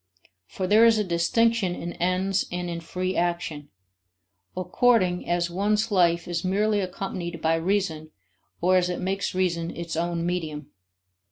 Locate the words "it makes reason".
8.89-9.69